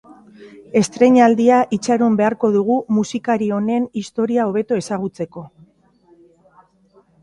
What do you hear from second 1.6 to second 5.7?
itxaron beharko dugu musikari honen historia hobeto ezagutzeko.